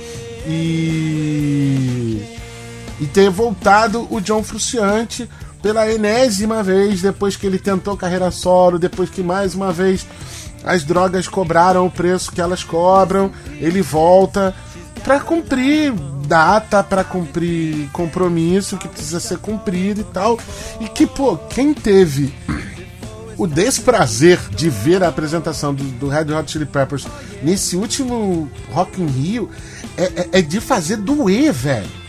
[0.48, 2.22] e
[3.00, 5.30] e ter voltado o John Frusciante
[5.62, 10.06] pela enésima vez, depois que ele tentou carreira solo, depois que mais uma vez
[10.64, 14.54] as drogas cobraram o preço que elas cobram, ele volta
[15.04, 15.94] para cumprir
[16.28, 20.38] data, para cumprir compromisso que precisa ser cumprido e tal.
[20.82, 22.34] E que, pô, quem teve
[23.38, 27.08] o desprazer de ver a apresentação do, do Red Hot Chili Peppers
[27.42, 29.50] nesse último Rock in Rio
[29.96, 32.07] é, é- é de fazer doer, velho.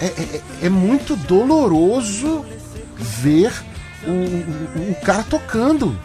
[0.00, 2.44] É, é- é muito doloroso
[2.98, 3.52] ver
[4.06, 5.98] o, o- o cara tocando.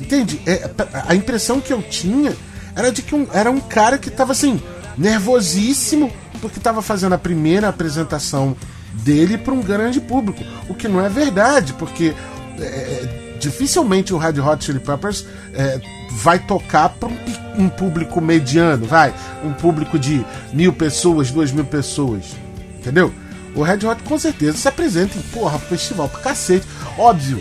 [0.00, 0.40] Entende?
[0.46, 0.68] É,
[1.06, 2.34] a impressão que eu tinha
[2.76, 4.60] era de que um- era um cara que tava assim,
[4.98, 8.56] nervosíssimo, porque tava fazendo a primeira apresentação
[8.92, 10.44] dele para um grande público.
[10.68, 12.14] O que não é verdade, porque
[12.60, 15.80] é, dificilmente o Red Hot Chili Peppers é,
[16.12, 17.16] vai tocar para um,
[17.64, 19.12] um público mediano, vai,
[19.44, 22.24] um público de mil pessoas, duas mil pessoas,
[22.84, 23.12] entendeu?
[23.54, 26.66] O Red Hot com certeza se apresenta em porra, festival pra cacete.
[26.98, 27.40] Óbvio,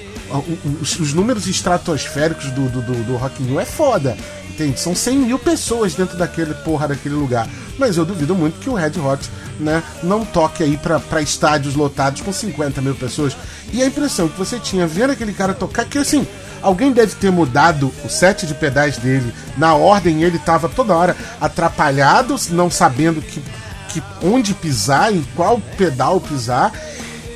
[0.81, 4.15] os, os números estratosféricos do, do, do, do Rock in Rio é foda.
[4.49, 4.79] Entende?
[4.79, 7.47] São 100 mil pessoas dentro daquele porra daquele lugar.
[7.77, 9.27] Mas eu duvido muito que o Red Hot
[9.59, 13.35] né, não toque aí pra, pra estádios lotados com 50 mil pessoas.
[13.71, 16.27] E a impressão que você tinha vendo aquele cara tocar, que assim,
[16.61, 21.17] alguém deve ter mudado o set de pedais dele na ordem, ele tava toda hora
[21.41, 23.41] atrapalhado, não sabendo que
[23.93, 26.71] que onde pisar, em qual pedal pisar,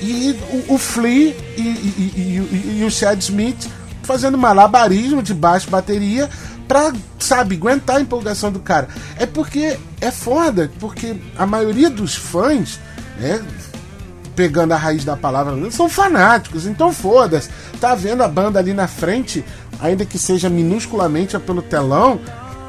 [0.02, 0.36] e
[0.70, 3.68] o, o Flea e, e- e- e- o Chad Smith
[4.04, 6.30] fazendo malabarismo de baixo bateria
[6.68, 8.88] pra, sabe, aguentar a empolgação do cara.
[9.18, 12.80] É porque é foda, porque a maioria dos fãs,
[13.20, 13.42] né,
[14.36, 17.50] pegando a raiz da palavra, são fanáticos, então foda-se.
[17.82, 19.44] Tá vendo a banda ali na frente,
[19.80, 22.20] ainda que seja minusculamente pelo telão,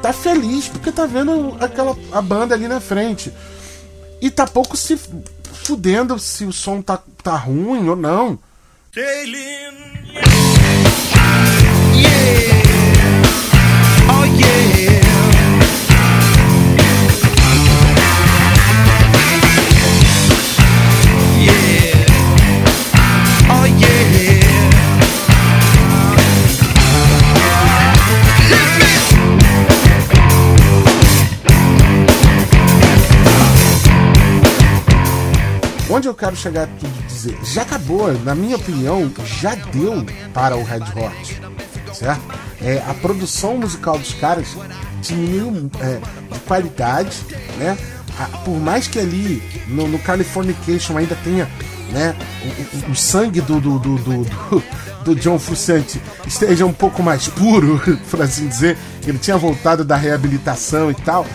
[0.01, 3.31] tá feliz porque tá vendo aquela a banda ali na frente.
[4.21, 4.99] E tá pouco se
[5.53, 8.39] fudendo se o som tá, tá ruim ou não.
[8.91, 9.69] Kaylin,
[14.11, 14.77] Oh yeah.
[14.77, 15.18] Yeah.
[35.99, 40.63] Onde eu quero chegar de dizer, já acabou, na minha opinião, já deu para o
[40.63, 41.41] Red Hot,
[41.93, 42.21] certo?
[42.61, 44.47] É, a produção musical dos caras
[45.01, 45.99] diminuiu é,
[46.33, 47.17] de qualidade,
[47.57, 47.77] né?
[48.45, 51.49] Por mais que ali no, no Californication ainda tenha
[51.91, 54.63] né, o, o- o sangue do, do, do, do, do-
[55.03, 59.97] do John Frusciante esteja um pouco mais puro, por assim dizer, ele tinha voltado da
[59.97, 61.25] reabilitação e tal,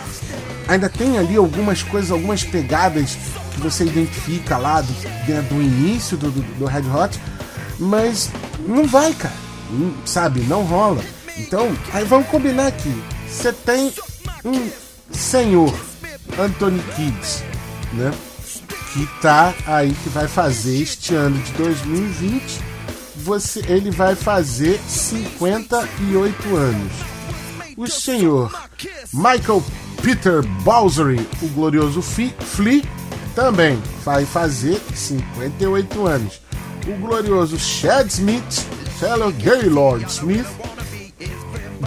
[0.67, 3.15] ainda tem ali algumas coisas, algumas pegadas
[3.55, 4.93] que você identifica lá do,
[5.27, 7.19] né, do início do, do, do Red Hot,
[7.79, 8.29] mas
[8.67, 9.33] não vai, cara.
[10.05, 10.41] Sabe?
[10.41, 11.03] Não rola.
[11.37, 12.93] Então, aí vamos combinar aqui.
[13.27, 13.91] Você tem
[14.43, 14.69] um
[15.11, 15.73] senhor,
[16.37, 17.43] Anthony Kids,
[17.93, 18.13] né?
[18.93, 22.61] Que tá aí, que vai fazer este ano de 2020.
[23.17, 26.93] Você, ele vai fazer 58 anos.
[27.75, 28.53] O senhor
[29.11, 29.61] Michael
[30.01, 32.83] Peter Bowsery, o glorioso Flea,
[33.35, 36.41] também vai fazer 58 anos.
[36.87, 38.65] O glorioso Chad Smith,
[38.99, 40.47] fellow Gaylord Smith,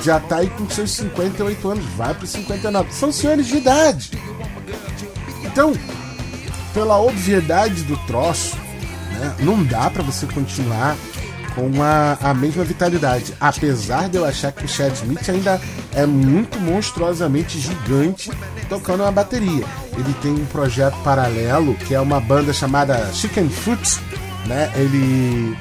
[0.03, 2.93] já tá aí com seus 58 anos, vai para 59.
[2.93, 4.11] São senhores de idade.
[5.45, 5.73] Então,
[6.75, 8.57] pela obviedade do troço,
[9.19, 10.97] né, não dá para você continuar
[11.59, 13.35] com a, a mesma vitalidade.
[13.41, 15.61] Apesar de eu achar que o Chad Smith ainda
[15.93, 18.31] é muito monstruosamente gigante
[18.69, 19.65] tocando uma bateria.
[19.97, 23.99] Ele tem um projeto paralelo que é uma banda chamada Chicken Foot,
[24.47, 24.71] né?
[24.77, 25.57] Ele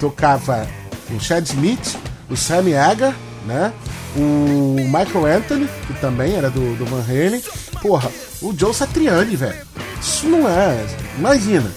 [0.00, 0.66] tocava
[1.10, 1.98] o Chad Smith,
[2.30, 3.14] o Sammy Hagar,
[3.46, 3.70] né?
[4.16, 7.42] O Michael Anthony, que também era do, do Van Halen.
[7.82, 9.66] Porra, o Joe Satriani, velho.
[10.00, 10.86] Isso não é.
[11.18, 11.70] Imagina.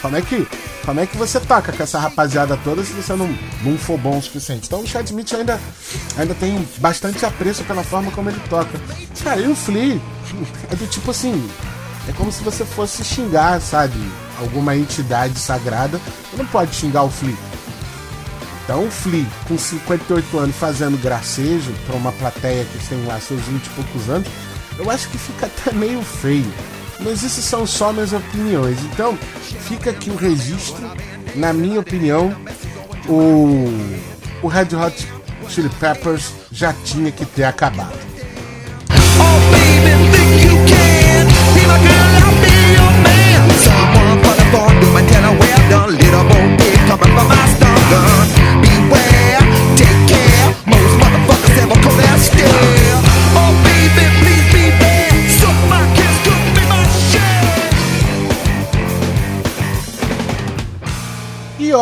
[0.00, 0.46] Como é que.
[0.90, 3.32] Como é que você toca com essa rapaziada toda se você não,
[3.62, 4.66] não for bom o suficiente?
[4.66, 5.60] Então o Chad Smith ainda,
[6.18, 8.76] ainda tem bastante apreço pela forma como ele toca.
[9.22, 10.00] Cara, e o Flea
[10.68, 11.48] é do tipo assim.
[12.08, 13.94] É como se você fosse xingar, sabe?
[14.40, 16.00] Alguma entidade sagrada.
[16.28, 17.38] Você não pode xingar o Flea.
[18.64, 23.40] Então o Flea, com 58 anos, fazendo gracejo para uma plateia que tem lá seus
[23.42, 24.28] 20 e poucos anos,
[24.76, 26.52] eu acho que fica até meio feio.
[27.02, 28.78] Mas isso são só minhas opiniões.
[28.84, 29.18] Então,
[29.68, 30.90] fica aqui o registro.
[31.34, 32.34] Na minha opinião,
[33.08, 33.68] o,
[34.42, 35.08] o Red Hot
[35.48, 37.98] Chili Peppers já tinha que ter acabado.
[39.18, 40.00] Oh, baby,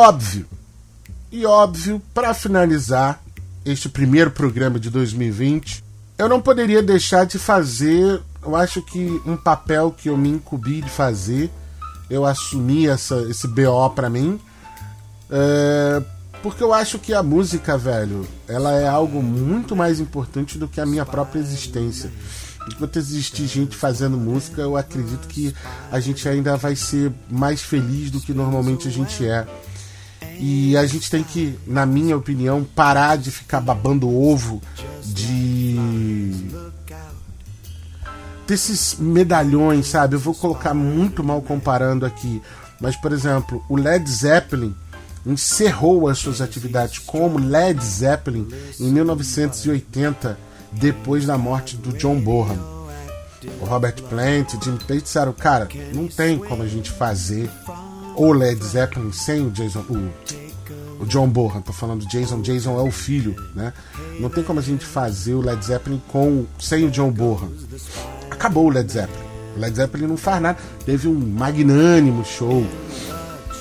[0.09, 0.46] óbvio,
[1.30, 3.20] e óbvio, para finalizar
[3.62, 5.84] este primeiro programa de 2020,
[6.16, 10.80] eu não poderia deixar de fazer, eu acho que um papel que eu me incumbi
[10.80, 11.50] de fazer,
[12.09, 14.40] eu assumi essa, esse BO pra mim,
[15.30, 16.02] é,
[16.42, 20.80] porque eu acho que a música, velho, ela é algo muito mais importante do que
[20.80, 22.11] a minha própria existência.
[22.66, 25.54] Enquanto existir gente fazendo música, eu acredito que
[25.92, 29.46] a gente ainda vai ser mais feliz do que normalmente a gente é.
[30.41, 34.62] E a gente tem que, na minha opinião, parar de ficar babando ovo
[35.05, 36.32] de.
[38.47, 40.14] desses medalhões, sabe?
[40.16, 42.41] Eu vou colocar muito mal comparando aqui.
[42.80, 44.74] Mas, por exemplo, o Led Zeppelin
[45.26, 50.39] encerrou as suas atividades como Led Zeppelin em 1980,
[50.72, 52.78] depois da morte do John Bonham.
[53.61, 57.51] O Robert Plant Jimmy Page disseram, cara, não tem como a gente fazer
[58.18, 61.62] o Led Zeppelin sem o Jason, o, o John Bonham.
[61.62, 63.72] Tô falando Jason, Jason é o filho, né?
[64.18, 67.50] Não tem como a gente fazer o Led Zeppelin com sem o John Bonham.
[68.30, 69.24] Acabou o Led Zeppelin.
[69.56, 70.58] O Led Zeppelin não faz nada.
[70.84, 72.66] Teve um magnânimo show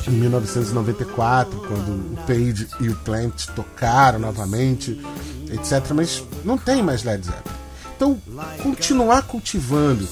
[0.08, 5.00] em 1994, quando o Page e o Plant tocaram novamente,
[5.52, 5.92] etc.
[5.94, 7.58] Mas não tem mais Led Zeppelin.
[7.96, 8.18] Então,
[8.62, 10.08] continuar cultivando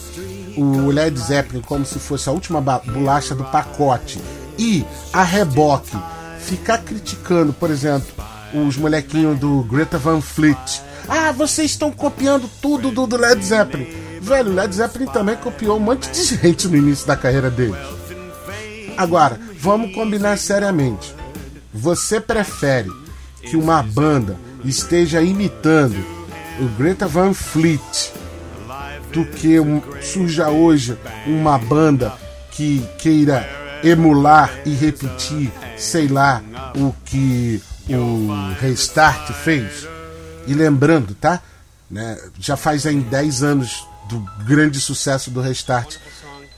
[0.57, 4.19] o Led Zeppelin como se fosse a última bolacha do pacote
[4.58, 5.97] e a reboque
[6.39, 8.08] ficar criticando, por exemplo,
[8.53, 10.82] os molequinhos do Greta Van Fleet.
[11.08, 13.88] Ah, vocês estão copiando tudo do, Led Zeppelin.
[14.22, 17.76] Velho, o Led Zeppelin também copiou um monte de gente no início da carreira deles.
[18.97, 21.14] Agora, vamos combinar seriamente.
[21.74, 22.89] Você prefere
[23.41, 25.97] que uma banda esteja imitando
[26.60, 28.12] o Greta Van Fleet
[29.12, 30.97] do que um- surja hoje
[31.28, 32.14] uma banda
[32.51, 33.47] que queira
[33.86, 36.41] emular e repetir, sei lá,
[36.75, 39.88] o que o Restart fez?
[40.47, 41.41] E lembrando, tá?
[41.89, 45.97] Né, já faz aí 10 anos do grande sucesso do Restart.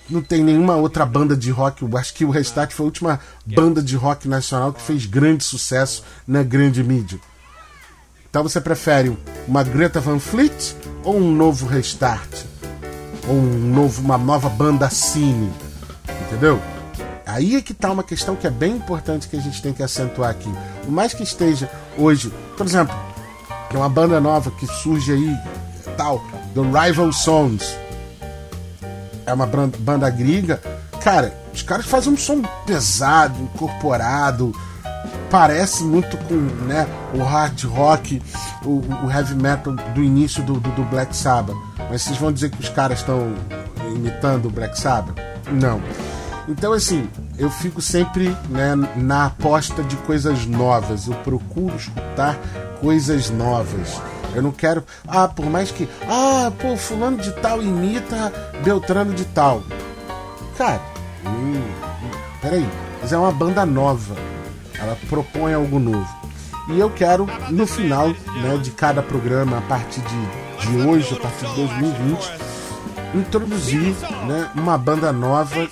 [0.10, 1.84] Não tem nenhuma outra banda de rock.
[1.84, 5.44] Eu acho que o Restart foi a última banda de rock nacional que fez grande
[5.44, 7.20] sucesso na grande mídia.
[8.30, 12.46] Então você prefere uma Greta Van Fleet ou um novo Restart?
[13.28, 15.52] Ou um novo, uma nova banda cine?
[16.28, 16.62] Entendeu?
[17.28, 19.84] Aí é que tá uma questão que é bem importante que a gente tem que
[19.84, 20.50] acentuar aqui.
[20.84, 22.96] Por mais que esteja hoje, por exemplo,
[23.70, 25.38] tem uma banda nova que surge aí,
[25.98, 26.24] tal,
[26.54, 27.76] The Rival Sons.
[29.26, 30.62] É uma banda gringa.
[31.04, 34.54] Cara, os caras fazem um som pesado, incorporado,
[35.30, 38.22] parece muito com né, o hard rock,
[38.64, 41.58] o, o heavy metal do início do, do, do Black Sabbath.
[41.90, 43.34] Mas vocês vão dizer que os caras estão
[43.94, 45.18] imitando o Black Sabbath?
[45.52, 45.82] Não.
[46.48, 51.08] Então, assim, eu fico sempre né, na aposta de coisas novas.
[51.08, 52.38] Eu procuro escutar
[52.80, 54.00] coisas novas.
[54.34, 54.84] Eu não quero.
[55.08, 55.90] Ah, por mais que.
[56.08, 58.32] Ah, pô, fulano de tal imita
[58.64, 59.62] Beltrano de tal.
[60.58, 60.82] Cara,
[61.26, 61.62] hum,
[62.42, 62.68] peraí.
[63.02, 64.16] Mas é uma banda nova.
[64.80, 66.08] Ela propõe algo novo.
[66.70, 71.20] E eu quero, no final né, de cada programa, a partir de, de hoje, a
[71.20, 72.32] partir de 2020,
[73.16, 73.96] introduzir
[74.28, 75.68] né, uma banda nova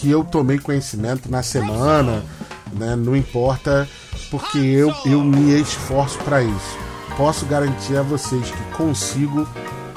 [0.00, 2.24] que eu tomei conhecimento na semana,
[2.72, 3.86] né, não importa,
[4.30, 6.78] porque eu, eu me esforço para isso.
[7.18, 9.46] Posso garantir a vocês que consigo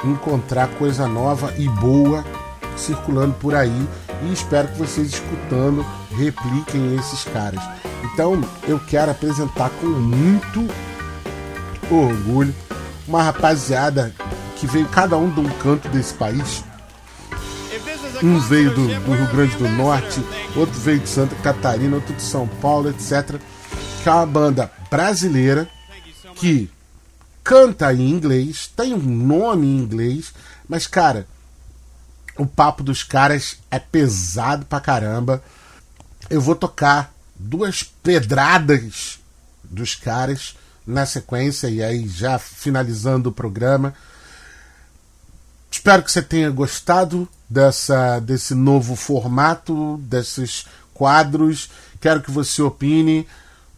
[0.03, 2.25] encontrar coisa nova e boa
[2.75, 3.87] circulando por aí
[4.23, 5.85] e espero que vocês escutando
[6.17, 7.63] repliquem esses caras.
[8.03, 10.67] Então eu quero apresentar com muito
[11.89, 12.53] orgulho
[13.07, 14.13] uma rapaziada
[14.57, 16.63] que veio cada um de um canto desse país.
[18.23, 20.23] Um veio do, do Rio Grande do Norte,
[20.55, 23.37] outro veio de Santa Catarina, outro de São Paulo, etc.
[24.01, 25.69] Que é uma banda brasileira
[26.35, 26.71] que
[27.43, 30.33] canta em inglês, tem um nome em inglês,
[30.69, 31.27] mas cara,
[32.37, 35.43] o papo dos caras é pesado pra caramba.
[36.29, 39.19] Eu vou tocar duas pedradas
[39.63, 40.55] dos caras
[40.87, 43.93] na sequência e aí já finalizando o programa.
[45.69, 51.69] Espero que você tenha gostado dessa desse novo formato, desses quadros.
[52.01, 53.27] Quero que você opine.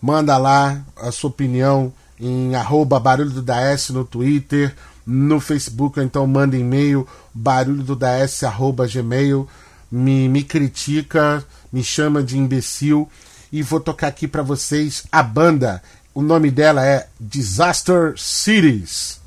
[0.02, 4.74] Manda lá a sua opinião em arroba barulho do DS no Twitter,
[5.06, 9.48] no Facebook, ou então manda e-mail barulho do DS arroba gmail,
[9.92, 13.10] me, me critica, me chama de imbecil
[13.52, 15.82] e vou tocar aqui para vocês a banda.
[16.14, 19.20] O nome dela é Disaster Cities.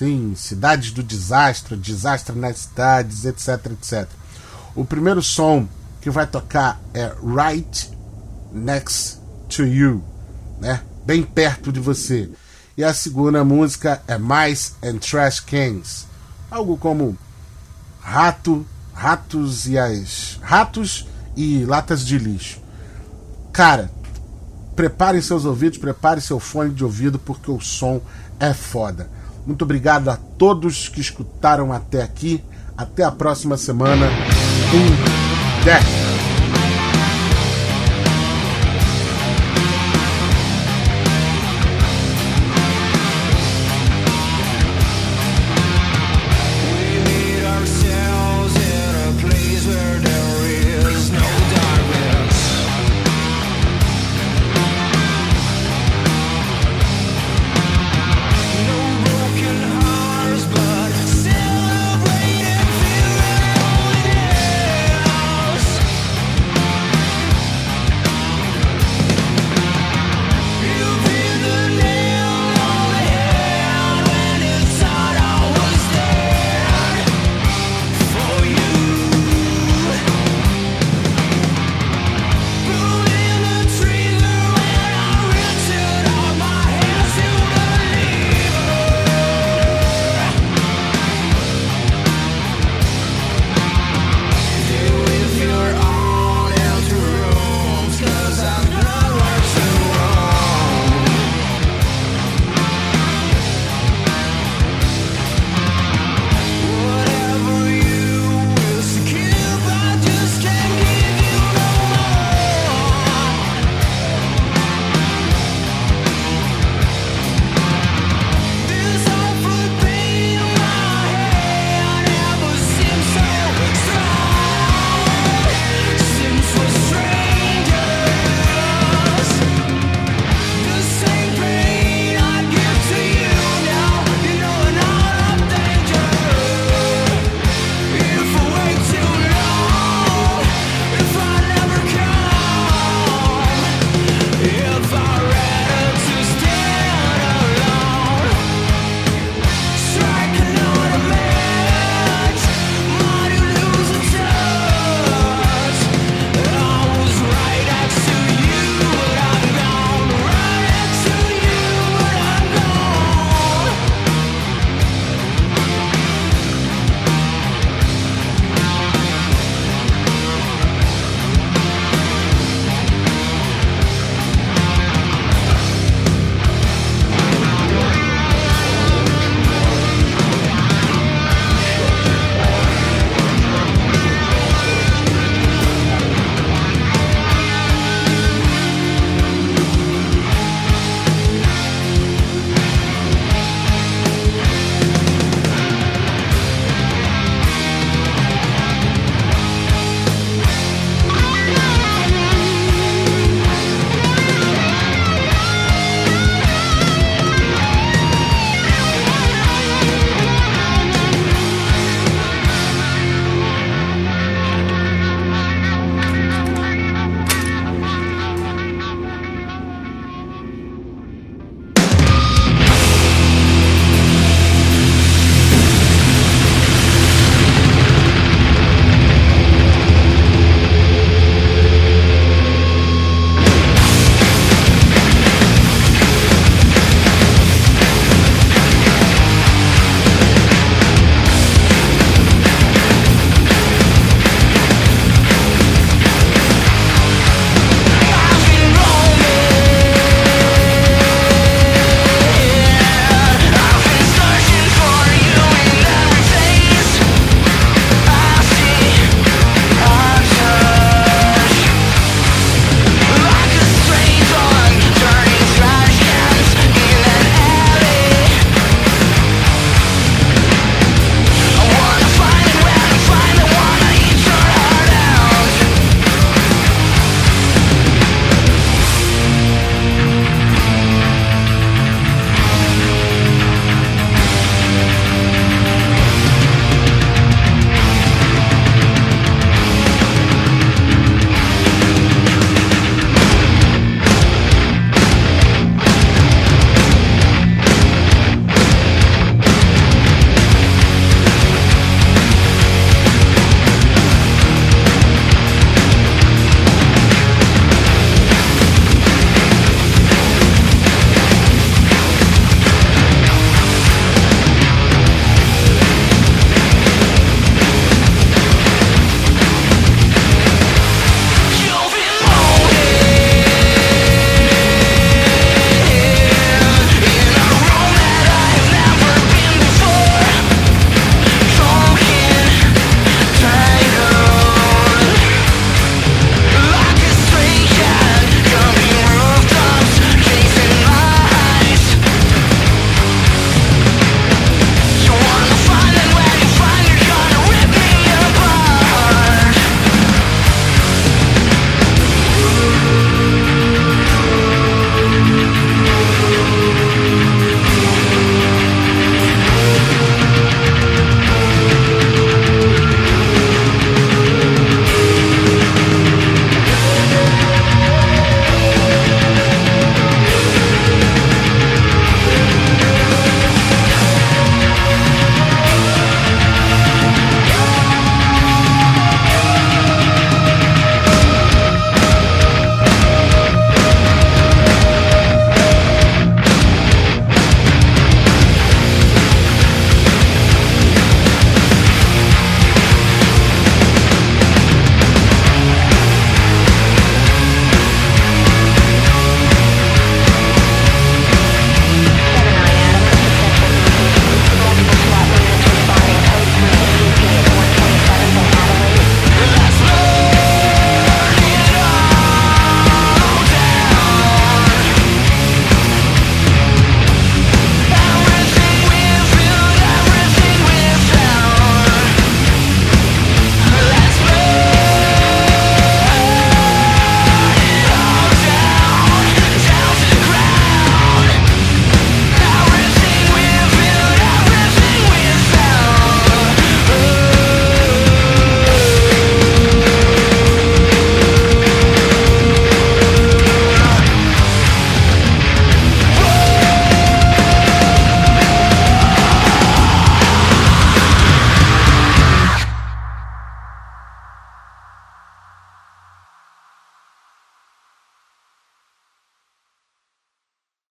[0.00, 4.08] Sim, cidades do desastre, desastre nas cidades, etc, etc.
[4.74, 5.68] O primeiro som
[6.00, 7.90] que vai tocar é Right
[8.50, 9.18] Next
[9.50, 10.02] to You,
[10.58, 10.80] né?
[11.04, 12.30] Bem perto de você.
[12.78, 16.06] E a segunda música é Mice and Trash Cans.
[16.50, 17.18] Algo como
[18.00, 22.58] rato, ratos e as ratos e latas de lixo.
[23.52, 23.90] Cara,
[24.74, 28.00] prepare seus ouvidos, prepare seu fone de ouvido porque o som
[28.38, 29.19] é foda.
[29.46, 32.42] Muito obrigado a todos que escutaram até aqui.
[32.76, 34.06] Até a próxima semana.
[34.72, 35.99] Um 10.